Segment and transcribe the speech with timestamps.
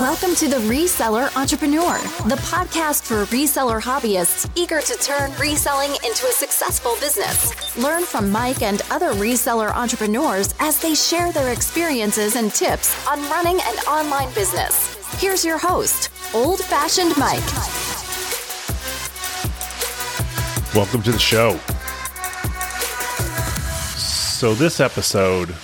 [0.00, 1.96] Welcome to The Reseller Entrepreneur,
[2.28, 7.78] the podcast for reseller hobbyists eager to turn reselling into a successful business.
[7.78, 13.22] Learn from Mike and other reseller entrepreneurs as they share their experiences and tips on
[13.30, 15.18] running an online business.
[15.18, 17.40] Here's your host, Old Fashioned Mike.
[20.74, 21.58] Welcome to the show.
[23.96, 25.54] So, this episode,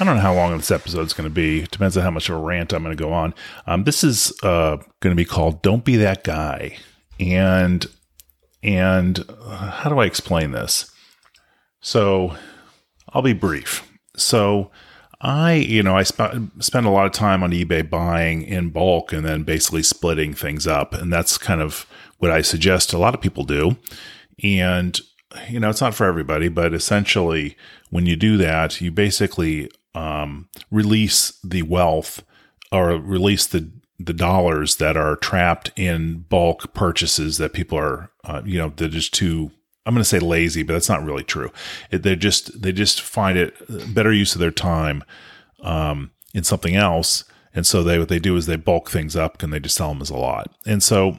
[0.00, 1.62] I don't know how long this episode is going to be.
[1.62, 3.34] It depends on how much of a rant I'm going to go on.
[3.66, 6.76] Um, this is uh, going to be called "Don't Be That Guy,"
[7.18, 7.84] and
[8.62, 10.90] and uh, how do I explain this?
[11.80, 12.36] So,
[13.12, 13.90] I'll be brief.
[14.16, 14.70] So,
[15.20, 19.12] I, you know, I sp- spend a lot of time on eBay buying in bulk
[19.12, 21.86] and then basically splitting things up, and that's kind of
[22.18, 23.76] what I suggest a lot of people do.
[24.44, 25.00] And
[25.48, 27.56] you know, it's not for everybody, but essentially,
[27.90, 32.22] when you do that, you basically um, release the wealth
[32.70, 33.70] or release the
[34.00, 38.88] the dollars that are trapped in bulk purchases that people are, uh, you know, they're
[38.88, 39.50] just too.
[39.84, 41.50] I'm going to say lazy, but that's not really true.
[41.90, 43.54] They just they just find it
[43.92, 45.02] better use of their time
[45.62, 49.42] um, in something else, and so they what they do is they bulk things up
[49.42, 50.54] and they just sell them as a lot.
[50.64, 51.18] And so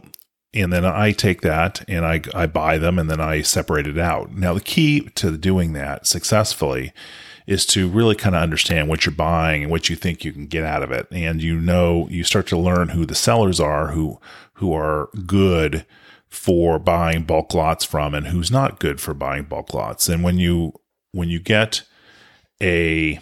[0.53, 3.99] and then I take that and I, I buy them and then I separate it
[3.99, 4.31] out.
[4.31, 6.91] Now, the key to doing that successfully
[7.49, 10.45] is to really kind of understand what you're buying and what you think you can
[10.45, 11.07] get out of it.
[11.11, 14.19] And you know, you start to learn who the sellers are who,
[14.53, 15.83] who are good
[16.27, 20.07] for buying bulk lots from and who's not good for buying bulk lots.
[20.07, 20.73] And when you,
[21.11, 21.81] when you get
[22.61, 23.19] a,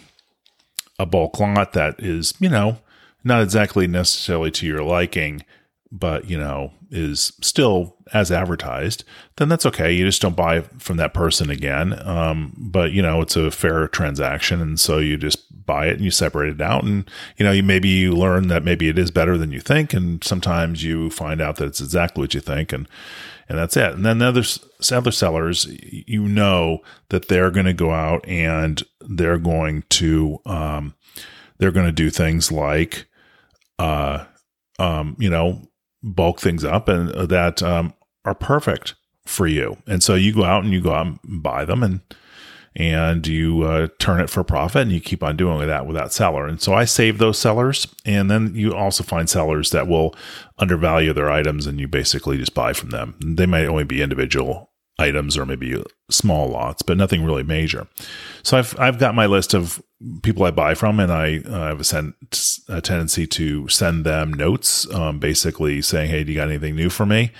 [0.98, 2.80] a bulk lot that is, you know,
[3.24, 5.42] not exactly necessarily to your liking,
[5.90, 9.04] but you know is still as advertised
[9.38, 9.92] then that's okay.
[9.92, 11.98] You just don't buy from that person again.
[12.06, 14.60] Um, but you know it's a fair transaction.
[14.60, 16.82] And so you just buy it and you separate it out.
[16.82, 19.94] And you know you maybe you learn that maybe it is better than you think.
[19.94, 22.72] And sometimes you find out that it's exactly what you think.
[22.72, 22.88] And
[23.48, 23.92] and that's it.
[23.92, 24.42] And then the other
[24.92, 26.80] other sellers you know
[27.10, 30.94] that they're going to go out and they're going to um,
[31.58, 33.06] they're going to do things like
[33.78, 34.24] uh
[34.78, 35.67] um, you know,
[36.02, 37.94] bulk things up and that um,
[38.24, 38.94] are perfect
[39.26, 39.76] for you.
[39.86, 42.00] And so you go out and you go out and buy them and
[42.76, 46.12] and you uh, turn it for profit and you keep on doing that with that
[46.12, 46.46] seller.
[46.46, 47.92] And so I save those sellers.
[48.04, 50.14] And then you also find sellers that will
[50.58, 53.18] undervalue their items and you basically just buy from them.
[53.20, 57.86] They might only be individual items or maybe small lots, but nothing really major.
[58.42, 59.82] So I've I've got my list of
[60.22, 62.14] people I buy from, and I uh, have a, send,
[62.68, 66.90] a, tendency to send them notes, um, basically saying, "Hey, do you got anything new
[66.90, 67.32] for me?"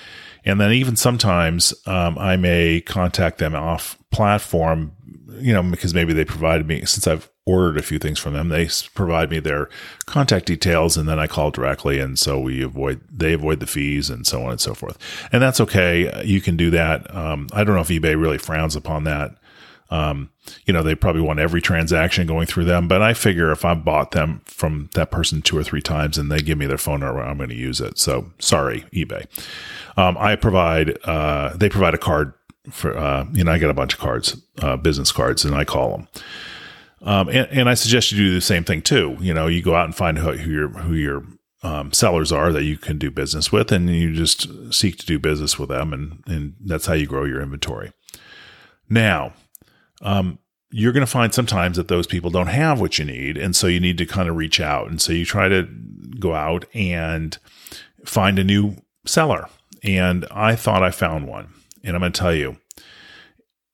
[0.44, 4.92] And then even sometimes um, I may contact them off platform,
[5.40, 8.50] you know, because maybe they provided me since I've ordered a few things from them.
[8.50, 9.70] They provide me their
[10.04, 14.10] contact details, and then I call directly, and so we avoid they avoid the fees
[14.10, 14.98] and so on and so forth.
[15.32, 16.22] And that's okay.
[16.24, 17.12] You can do that.
[17.14, 19.36] Um, I don't know if eBay really frowns upon that.
[19.90, 20.28] Um,
[20.66, 23.72] you know, they probably want every transaction going through them, but I figure if I
[23.72, 27.00] bought them from that person two or three times and they give me their phone
[27.00, 27.98] number, I'm going to use it.
[27.98, 29.24] So sorry, eBay.
[29.96, 32.34] Um, I provide, uh, they provide a card
[32.70, 35.64] for, uh, you know, I get a bunch of cards, uh, business cards, and I
[35.64, 36.08] call them.
[37.02, 39.16] Um, and, and, I suggest you do the same thing too.
[39.20, 41.22] You know, you go out and find who, who your who your
[41.62, 45.18] um, sellers are that you can do business with, and you just seek to do
[45.18, 47.92] business with them, and and that's how you grow your inventory.
[48.88, 49.32] Now,
[50.02, 50.38] um,
[50.70, 53.66] you're going to find sometimes that those people don't have what you need, and so
[53.66, 55.68] you need to kind of reach out, and so you try to
[56.18, 57.38] go out and
[58.04, 58.76] find a new
[59.06, 59.48] seller.
[59.84, 61.52] And I thought I found one,
[61.84, 62.56] and I'm going to tell you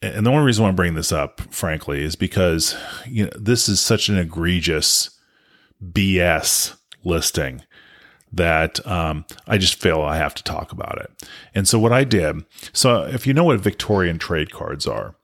[0.05, 2.77] and the only reason why I'm bringing this up, frankly, is because
[3.07, 5.11] you know this is such an egregious
[5.83, 7.63] BS listing
[8.33, 11.29] that um, I just feel I have to talk about it.
[11.55, 15.15] And so what I did, so if you know what Victorian trade cards are,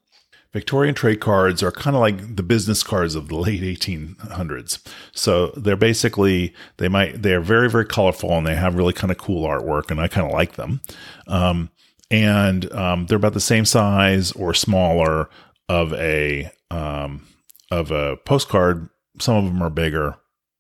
[0.52, 4.84] Victorian trade cards are kind of like the business cards of the late 1800s.
[5.12, 9.19] So they're basically they might they're very very colorful and they have really kind of
[9.19, 10.81] cool artwork, and I kind of like them.
[11.28, 11.70] Um,
[12.10, 15.28] and um, they're about the same size or smaller
[15.68, 17.26] of a um,
[17.70, 18.88] of a postcard.
[19.18, 20.16] Some of them are bigger,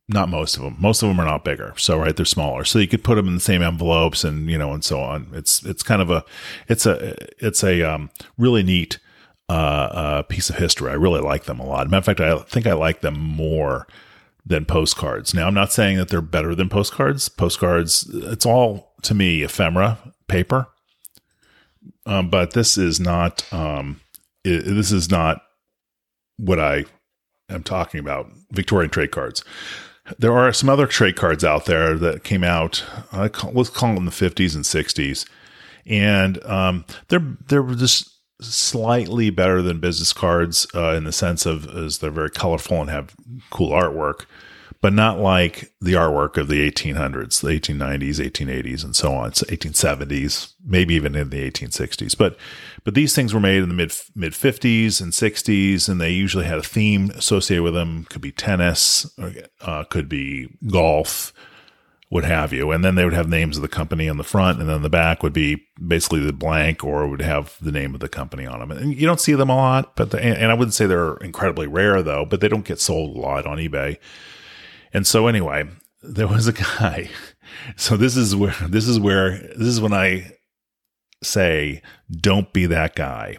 [0.08, 0.76] not most of them.
[0.78, 1.74] Most of them are not bigger.
[1.76, 2.64] So right, they're smaller.
[2.64, 5.28] So you could put them in the same envelopes and you know and so on.
[5.32, 6.24] It's it's kind of a
[6.68, 8.98] it's a it's a um, really neat
[9.48, 10.90] uh, uh, piece of history.
[10.90, 11.88] I really like them a lot.
[11.90, 13.86] Matter of fact, I think I like them more
[14.46, 15.34] than postcards.
[15.34, 17.28] Now, I'm not saying that they're better than postcards.
[17.28, 19.98] Postcards, it's all to me ephemera
[20.28, 20.68] paper.
[22.06, 24.00] Um, but this is not um,
[24.44, 25.42] it, this is not
[26.36, 26.84] what I
[27.48, 28.30] am talking about.
[28.52, 29.44] Victorian trade cards.
[30.18, 32.84] there are some other trade cards out there that came out.
[33.32, 35.28] Call, let's call them the 50s and 60s,
[35.86, 38.10] and um, they're they're just
[38.40, 42.90] slightly better than business cards uh, in the sense of as they're very colorful and
[42.90, 43.14] have
[43.50, 44.24] cool artwork
[44.82, 50.54] but not like the artwork of the 1800s, the 1890s, 1880s, and so on, 1870s,
[50.64, 52.16] maybe even in the 1860s.
[52.16, 52.36] But
[52.82, 56.46] but these things were made in the mid mid 50s and 60s, and they usually
[56.46, 58.06] had a theme associated with them.
[58.08, 59.10] Could be tennis,
[59.60, 61.34] uh, could be golf,
[62.08, 62.70] what have you.
[62.70, 64.88] And then they would have names of the company on the front, and then the
[64.88, 68.60] back would be basically the blank, or would have the name of the company on
[68.60, 68.70] them.
[68.70, 71.66] And you don't see them a lot, but the, and I wouldn't say they're incredibly
[71.66, 73.98] rare though, but they don't get sold a lot on eBay.
[74.92, 75.68] And so anyway,
[76.02, 77.10] there was a guy.
[77.76, 80.30] So this is where this is where this is when I
[81.22, 83.38] say don't be that guy.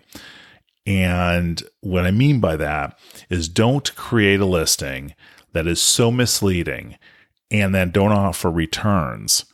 [0.85, 2.99] And what I mean by that
[3.29, 5.15] is don't create a listing
[5.53, 6.97] that is so misleading
[7.49, 9.45] and then don't offer returns.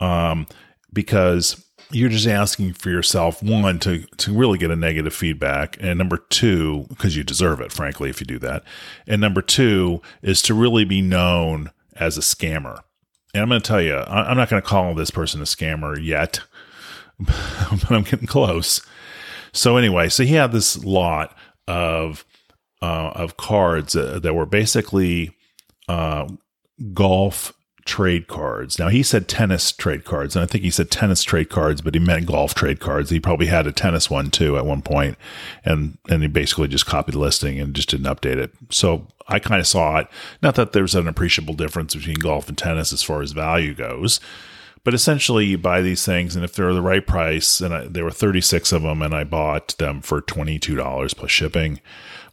[0.00, 0.46] Um,
[0.92, 5.98] because you're just asking for yourself one to to really get a negative feedback and
[5.98, 8.64] number two because you deserve it frankly if you do that.
[9.06, 12.80] And number two is to really be known as a scammer.
[13.32, 15.98] And i'm going to tell you i'm not going to call this person a scammer
[16.02, 16.40] yet
[17.18, 18.84] but i'm getting close.
[19.52, 21.36] So anyway so he had this lot
[21.66, 22.24] of
[22.82, 25.34] uh, of cards uh, that were basically
[25.88, 26.28] uh,
[26.92, 27.54] golf
[27.84, 28.78] trade cards.
[28.78, 31.94] Now he said tennis trade cards, and I think he said tennis trade cards, but
[31.94, 33.10] he meant golf trade cards.
[33.10, 35.18] He probably had a tennis one too at one point,
[35.64, 38.52] and and he basically just copied the listing and just didn't update it.
[38.70, 40.08] So I kind of saw it.
[40.42, 44.20] Not that there's an appreciable difference between golf and tennis as far as value goes.
[44.82, 48.04] But essentially, you buy these things, and if they're the right price, and I, there
[48.04, 51.80] were 36 of them, and I bought them for $22 plus shipping,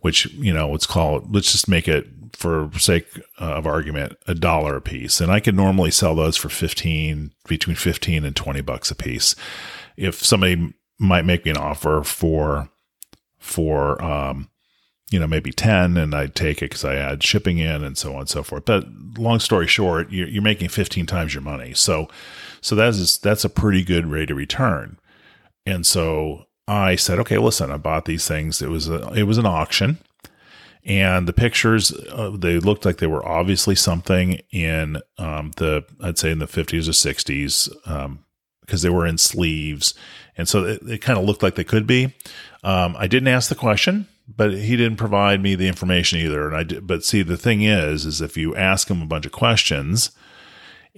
[0.02, 3.08] which, you know, let's call it, let's just make it for sake
[3.38, 5.22] of argument, a dollar a piece.
[5.22, 9.36] And I could normally sell those for 15, between 15 and 20 bucks a piece.
[9.98, 12.70] If somebody might make me an offer for,
[13.38, 14.50] for, um,
[15.12, 18.14] you know, maybe 10 and I'd take it because I add shipping in and so
[18.14, 18.66] on and so forth.
[18.66, 18.86] But
[19.18, 21.74] long story short, you're, you're making 15 times your money.
[21.74, 22.08] So,
[22.62, 24.98] so that is, that's a pretty good rate of return.
[25.66, 28.62] And so I said, okay, listen, I bought these things.
[28.62, 29.98] It was a, it was an auction
[30.86, 36.18] and the pictures uh, they looked like they were obviously something in um, the I'd
[36.18, 37.70] say in the 50s or 60s
[38.62, 39.94] because um, they were in sleeves,
[40.38, 42.14] and so it, it kind of looked like they could be.
[42.64, 46.48] Um, I didn't ask the question, but he didn't provide me the information either.
[46.48, 49.26] And I did, but see the thing is, is if you ask him a bunch
[49.26, 50.12] of questions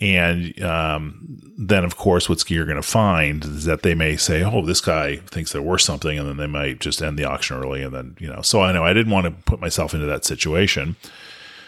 [0.02, 4.44] and um, then, of course, what's you're going to find is that they may say,
[4.44, 7.58] "Oh, this guy thinks they're worth something," and then they might just end the auction
[7.58, 7.84] early.
[7.84, 10.26] And then, you know, so I know I didn't want to put myself into that
[10.26, 10.96] situation,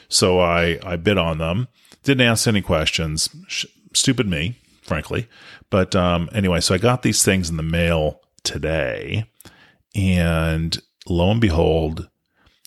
[0.10, 1.68] so I I bid on them.
[2.04, 3.30] Didn't ask any questions.
[3.48, 5.28] Sh- stupid me, frankly.
[5.70, 9.26] But um, anyway, so I got these things in the mail today,
[9.94, 12.10] and lo and behold,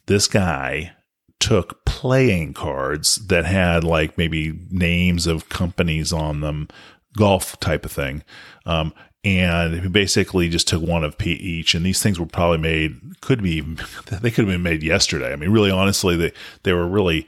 [0.07, 0.93] this guy
[1.41, 6.69] took playing cards that had like maybe names of companies on them,
[7.17, 8.23] golf type of thing.
[8.67, 8.93] Um,
[9.25, 11.75] and basically just took one of each.
[11.75, 13.61] And these things were probably made, could be,
[14.11, 15.33] they could have been made yesterday.
[15.33, 16.33] I mean, really, honestly, they,
[16.63, 17.27] they were really,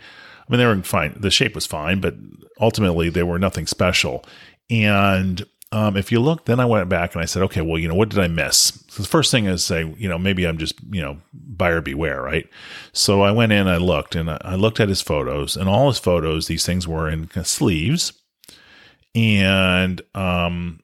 [0.49, 1.15] I mean, they were fine.
[1.19, 2.15] The shape was fine, but
[2.61, 4.25] ultimately they were nothing special.
[4.69, 7.87] And um, if you look, then I went back and I said, okay, well, you
[7.87, 8.85] know, what did I miss?
[8.89, 12.21] So the first thing is say, you know, maybe I'm just, you know, buyer beware,
[12.21, 12.49] right?
[12.93, 16.01] So I went in, I looked, and I looked at his photos, and all his
[16.01, 18.13] photos, these things were in sleeves,
[19.15, 20.81] and um,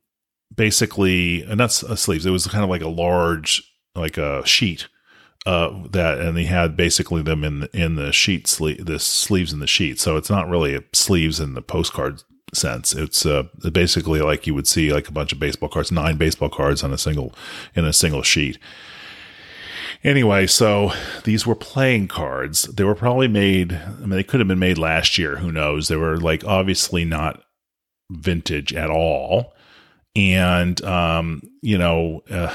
[0.55, 2.25] basically, and that's a sleeves.
[2.25, 4.87] It was kind of like a large, like a sheet
[5.47, 9.53] uh, that, and he had basically them in the, in the sheet sleeve, the sleeves
[9.53, 9.99] in the sheet.
[9.99, 12.23] So it's not really sleeves in the postcard
[12.53, 12.95] sense.
[12.95, 16.49] It's uh, basically like you would see like a bunch of baseball cards, nine baseball
[16.49, 17.35] cards on a single
[17.75, 18.59] in a single sheet.
[20.05, 20.93] Anyway, so
[21.25, 22.63] these were playing cards.
[22.65, 23.73] They were probably made.
[23.73, 25.37] I mean, they could have been made last year.
[25.37, 25.89] Who knows?
[25.89, 27.43] They were like obviously not
[28.11, 29.53] vintage at all.
[30.15, 32.55] And um, you know, uh,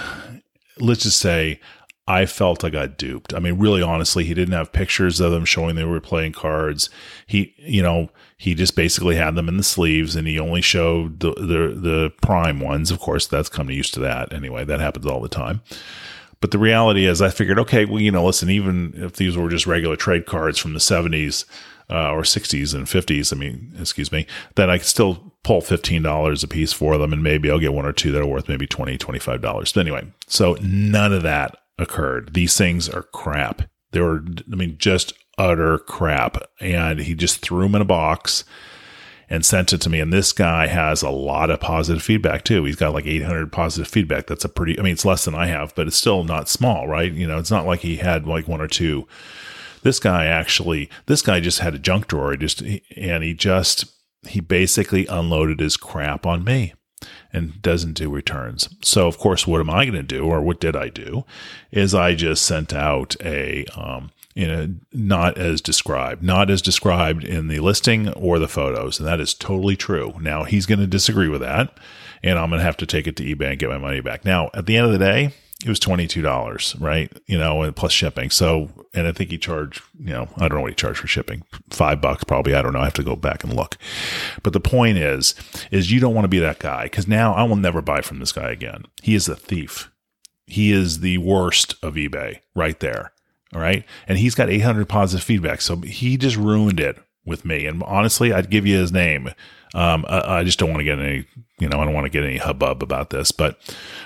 [0.79, 1.59] let's just say
[2.07, 3.33] I felt I got duped.
[3.33, 6.89] I mean, really honestly, he didn't have pictures of them showing they were playing cards.
[7.27, 11.19] He, you know, he just basically had them in the sleeves and he only showed
[11.19, 12.89] the, the, the prime ones.
[12.89, 14.65] Of course, that's come used to that anyway.
[14.65, 15.61] That happens all the time.
[16.41, 19.47] But the reality is, I figured, okay, well, you know, listen, even if these were
[19.47, 21.45] just regular trade cards from the 70s
[21.91, 26.43] uh, or 60s and 50s, I mean, excuse me, then I could still pull $15
[26.43, 28.65] a piece for them and maybe I'll get one or two that are worth maybe
[28.65, 29.41] $20, $25.
[29.41, 32.33] But anyway, so none of that occurred.
[32.33, 33.63] These things are crap.
[33.91, 36.37] They were, I mean, just utter crap.
[36.59, 38.43] And he just threw them in a box
[39.29, 39.99] and sent it to me.
[39.99, 42.65] And this guy has a lot of positive feedback too.
[42.65, 44.27] He's got like 800 positive feedback.
[44.27, 46.87] That's a pretty, I mean, it's less than I have, but it's still not small,
[46.87, 47.11] right?
[47.11, 49.07] You know, it's not like he had like one or two.
[49.83, 52.35] This guy actually, this guy just had a junk drawer.
[52.35, 53.85] Just, and he just,
[54.27, 56.73] he basically unloaded his crap on me
[57.33, 58.69] and doesn't do returns.
[58.81, 61.25] So, of course, what am I going to do, or what did I do,
[61.71, 67.23] is I just sent out a, um, you know, not as described, not as described
[67.23, 68.99] in the listing or the photos.
[68.99, 70.13] And that is totally true.
[70.21, 71.77] Now, he's going to disagree with that,
[72.23, 74.25] and I'm going to have to take it to eBay and get my money back.
[74.25, 75.33] Now, at the end of the day,
[75.63, 77.11] it was $22, right?
[77.27, 78.29] You know, and plus shipping.
[78.29, 81.07] So, and I think he charged, you know, I don't know what he charged for
[81.07, 81.43] shipping.
[81.69, 82.55] Five bucks probably.
[82.55, 82.79] I don't know.
[82.79, 83.77] I have to go back and look.
[84.43, 85.35] But the point is,
[85.71, 88.19] is you don't want to be that guy because now I will never buy from
[88.19, 88.85] this guy again.
[89.01, 89.91] He is a thief.
[90.47, 93.13] He is the worst of eBay right there.
[93.53, 93.85] All right.
[94.07, 95.61] And he's got 800 positive feedback.
[95.61, 97.65] So he just ruined it with me.
[97.65, 99.29] And honestly, I'd give you his name.
[99.73, 101.25] Um, I, I, just don't want to get any,
[101.59, 103.57] you know, I don't want to get any hubbub about this, but,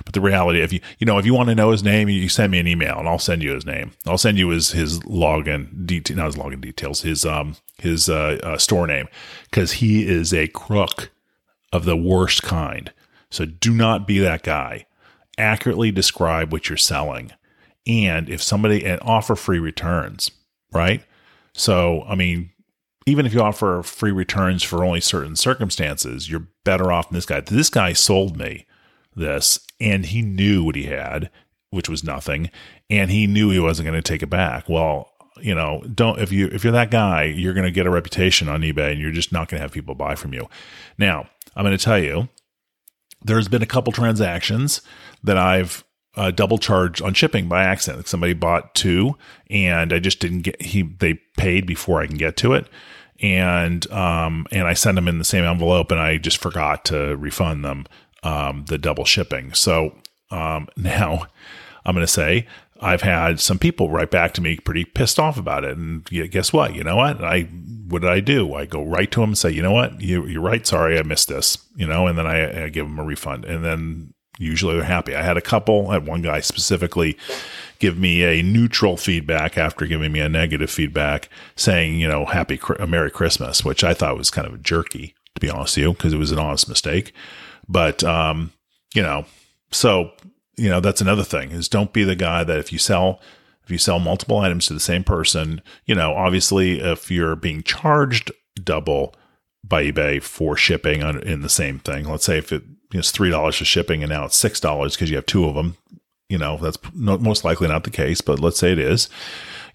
[0.04, 2.30] but the reality, if you, you know, if you want to know his name, you
[2.30, 3.92] send me an email and I'll send you his name.
[4.06, 8.40] I'll send you his, his login detail, not his login details, his, um, his, uh,
[8.44, 9.08] uh store name,
[9.52, 11.12] cause he is a crook
[11.74, 12.94] of the worst kind.
[13.32, 14.86] So do not be that guy.
[15.38, 17.32] Accurately describe what you're selling.
[17.88, 20.30] And if somebody, and offer free returns,
[20.72, 21.04] right?
[21.54, 22.52] So, I mean,
[23.06, 27.26] even if you offer free returns for only certain circumstances, you're better off than this
[27.26, 27.40] guy.
[27.40, 28.66] This guy sold me
[29.16, 31.30] this and he knew what he had,
[31.70, 32.50] which was nothing,
[32.90, 34.68] and he knew he wasn't going to take it back.
[34.68, 37.92] Well, you know, don't if you if you're that guy, you're going to get a
[37.92, 40.48] reputation on eBay and you're just not going to have people buy from you.
[40.98, 42.30] Now, I'm going to tell you
[43.24, 44.82] there's been a couple transactions
[45.24, 45.84] that I've
[46.16, 48.08] uh, double charge on shipping by accident.
[48.08, 49.16] Somebody bought two,
[49.50, 50.62] and I just didn't get.
[50.62, 52.68] He they paid before I can get to it,
[53.20, 57.16] and um, and I sent them in the same envelope, and I just forgot to
[57.18, 57.86] refund them
[58.24, 59.54] um, the double shipping.
[59.54, 59.96] So
[60.32, 61.28] um, now
[61.86, 62.48] I'm going to say
[62.82, 66.52] I've had some people write back to me pretty pissed off about it, and guess
[66.52, 66.76] what?
[66.76, 67.24] You know what?
[67.24, 67.44] I
[67.88, 68.54] what did I do?
[68.56, 70.02] I go right to them and say, you know what?
[70.02, 70.66] You, you're right.
[70.66, 71.60] Sorry, I missed this.
[71.76, 75.16] You know, and then I, I give them a refund, and then usually they're happy.
[75.16, 77.18] I had a couple, I had one guy specifically
[77.80, 82.60] give me a neutral feedback after giving me a negative feedback saying, you know, happy,
[82.80, 85.94] a Merry Christmas, which I thought was kind of jerky, to be honest with you,
[85.94, 87.14] because it was an honest mistake.
[87.68, 88.52] But, um,
[88.94, 89.26] you know,
[89.72, 90.12] so,
[90.58, 93.20] you know, that's another thing is don't be the guy that if you sell,
[93.64, 97.64] if you sell multiple items to the same person, you know, obviously if you're being
[97.64, 98.32] charged
[98.64, 99.14] double
[99.68, 102.54] by eBay for shipping in the same thing, let's say if
[102.94, 105.56] it's three dollars for shipping and now it's six dollars because you have two of
[105.56, 105.78] them.
[106.30, 109.10] You know that's most likely not the case, but let's say it is.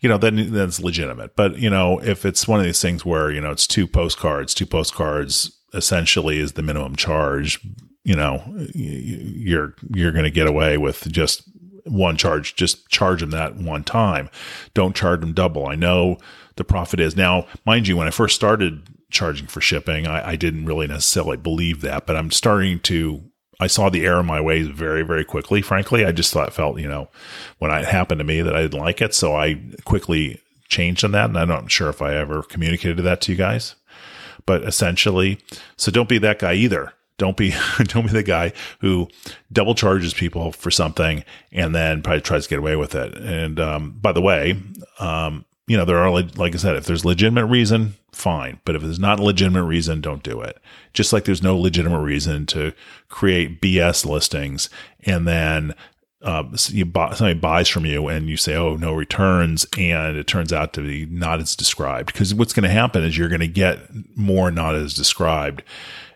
[0.00, 1.36] You know then that's legitimate.
[1.36, 4.54] But you know if it's one of these things where you know it's two postcards,
[4.54, 7.60] two postcards essentially is the minimum charge.
[8.04, 8.42] You know
[8.74, 11.42] you're you're going to get away with just
[11.84, 12.56] one charge.
[12.56, 14.28] Just charge them that one time.
[14.74, 15.66] Don't charge them double.
[15.66, 16.18] I know
[16.56, 17.96] the profit is now, mind you.
[17.96, 20.06] When I first started charging for shipping.
[20.06, 23.24] I, I didn't really necessarily believe that, but I'm starting to
[23.60, 25.60] I saw the error in my ways very, very quickly.
[25.60, 27.10] Frankly, I just thought felt, you know,
[27.58, 29.14] when it happened to me that I didn't like it.
[29.14, 31.26] So I quickly changed on that.
[31.26, 33.74] And I'm not sure if I ever communicated that to you guys,
[34.46, 35.40] but essentially,
[35.76, 36.94] so don't be that guy either.
[37.18, 39.08] Don't be, don't be the guy who
[39.52, 43.14] double charges people for something and then probably tries to get away with it.
[43.18, 44.58] And, um, by the way,
[45.00, 48.58] um, you know, there are, like I said, if there's legitimate reason, fine.
[48.64, 50.58] But if there's not a legitimate reason, don't do it.
[50.94, 52.72] Just like there's no legitimate reason to
[53.08, 54.68] create BS listings
[55.04, 55.74] and then
[56.22, 59.64] uh, you buy, somebody buys from you and you say, oh, no returns.
[59.78, 62.12] And it turns out to be not as described.
[62.12, 63.78] Because what's going to happen is you're going to get
[64.16, 65.62] more not as described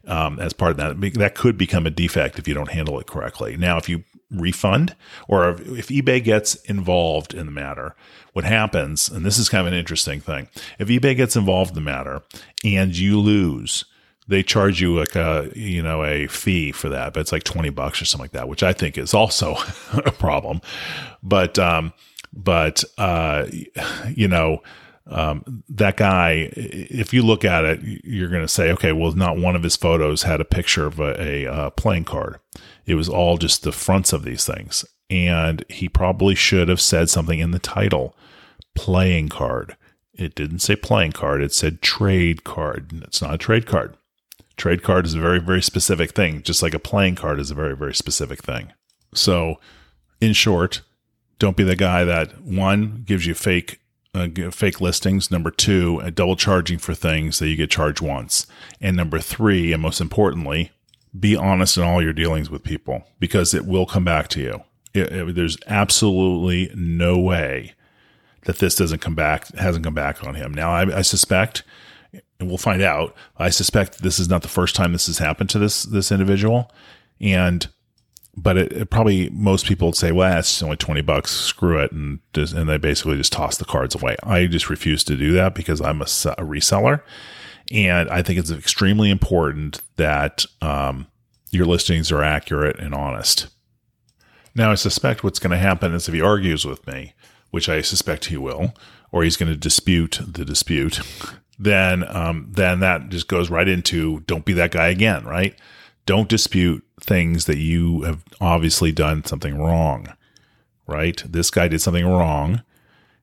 [0.07, 1.15] um, as part of that.
[1.15, 3.57] That could become a defect if you don't handle it correctly.
[3.57, 4.97] Now, if you refund
[5.29, 7.95] or if eBay gets involved in the matter,
[8.33, 11.75] what happens, and this is kind of an interesting thing, if eBay gets involved in
[11.77, 12.23] the matter
[12.65, 13.85] and you lose,
[14.27, 17.69] they charge you like a you know a fee for that, but it's like twenty
[17.71, 19.57] bucks or something like that, which I think is also
[19.93, 20.61] a problem.
[21.23, 21.93] But um,
[22.33, 23.47] but uh,
[24.15, 24.63] you know.
[25.07, 29.37] Um, that guy, if you look at it, you're going to say, okay, well, not
[29.37, 32.41] one of his photos had a picture of a, a, uh, playing card.
[32.87, 34.85] It was all just the fronts of these things.
[35.11, 38.17] And he probably should have said something in the title
[38.75, 39.77] playing card.
[40.15, 43.03] It didn't say playing card, it said trade card.
[43.05, 43.97] It's not a trade card.
[44.57, 47.55] Trade card is a very, very specific thing, just like a playing card is a
[47.55, 48.73] very, very specific thing.
[49.13, 49.59] So,
[50.21, 50.83] in short,
[51.39, 53.81] don't be the guy that one gives you fake
[54.15, 55.31] uh, fake listings.
[55.31, 58.47] Number two, uh, double charging for things that you get charged once.
[58.81, 60.71] And number three, and most importantly,
[61.19, 64.63] be honest in all your dealings with people because it will come back to you.
[64.93, 67.75] It, it, there's absolutely no way
[68.45, 70.53] that this doesn't come back, hasn't come back on him.
[70.53, 71.63] Now, I, I suspect,
[72.39, 73.15] and we'll find out.
[73.39, 76.71] I suspect this is not the first time this has happened to this this individual,
[77.21, 77.69] and
[78.37, 81.93] but it, it, probably most people would say, well, it's only 20 bucks, screw it.
[81.93, 84.17] And just, and they basically just toss the cards away.
[84.23, 87.01] I just refuse to do that because I'm a, a reseller.
[87.73, 91.07] And I think it's extremely important that um,
[91.51, 93.49] your listings are accurate and honest.
[94.55, 97.15] Now, I suspect what's going to happen is if he argues with me,
[97.51, 98.75] which I suspect he will,
[99.11, 101.01] or he's going to dispute the dispute,
[101.59, 105.57] then um, then that just goes right into don't be that guy again, right?
[106.07, 110.13] Don't dispute things that you have obviously done something wrong,
[110.87, 111.23] right?
[111.27, 112.63] This guy did something wrong.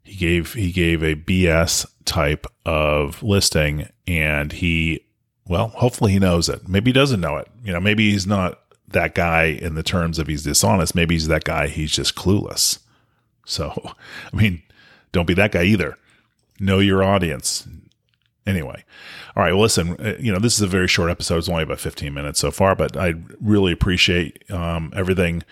[0.04, 5.06] He gave he gave a BS type of listing and he
[5.48, 6.68] well, hopefully he knows it.
[6.68, 7.48] Maybe he doesn't know it.
[7.64, 10.96] You know, maybe he's not that guy in the terms of he's dishonest.
[10.96, 12.80] Maybe he's that guy, he's just clueless.
[13.46, 13.74] So,
[14.34, 14.64] I mean,
[15.12, 15.98] don't be that guy either.
[16.60, 17.68] Know your audience.
[18.48, 18.84] Anyway,
[19.36, 19.52] all right.
[19.52, 21.38] Well, listen, uh, you know, this is a very short episode.
[21.38, 25.44] It's only about 15 minutes so far, but I really appreciate um, everything,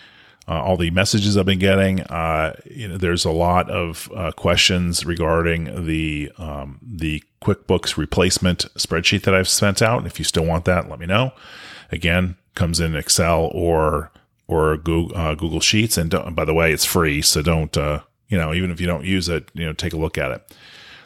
[0.48, 2.02] uh, all the messages I've been getting.
[2.02, 8.66] Uh, you know, there's a lot of uh, questions regarding the um, the QuickBooks replacement
[8.74, 10.08] spreadsheet that I've sent out.
[10.08, 11.32] If you still want that, let me know.
[11.92, 14.12] Again, comes in Excel or
[14.48, 18.38] or Google, uh, Google Sheets, and by the way, it's free, so don't uh, you
[18.38, 20.56] know even if you don't use it, you know, take a look at it.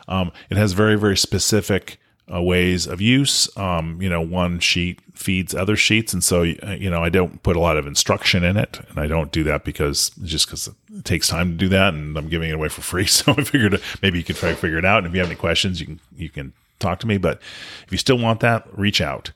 [0.07, 1.99] Um, it has very very specific
[2.33, 3.55] uh, ways of use.
[3.57, 7.41] Um, you know, one sheet feeds other sheets, and so uh, you know I don't
[7.43, 10.67] put a lot of instruction in it, and I don't do that because just because
[10.67, 13.05] it takes time to do that, and I'm giving it away for free.
[13.13, 14.99] So I figured maybe you could try to figure it out.
[14.99, 17.17] And if you have any questions, you can you can talk to me.
[17.17, 17.39] But
[17.85, 19.31] if you still want that, reach out.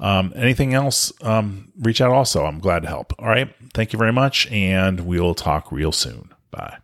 [0.00, 1.12] Um, anything else?
[1.22, 2.10] Um, reach out.
[2.10, 3.12] Also, I'm glad to help.
[3.18, 3.54] All right.
[3.72, 6.32] Thank you very much, and we'll talk real soon.
[6.50, 6.78] Bye.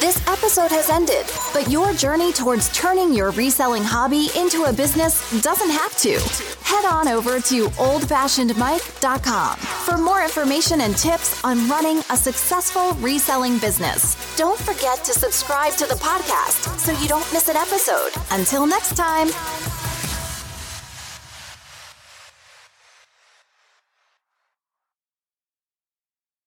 [0.00, 5.42] This episode has ended, but your journey towards turning your reselling hobby into a business
[5.42, 6.20] doesn't have to.
[6.62, 13.58] Head on over to oldfashionedmike.com for more information and tips on running a successful reselling
[13.58, 14.16] business.
[14.36, 18.12] Don't forget to subscribe to the podcast so you don't miss an episode.
[18.30, 19.28] Until next time.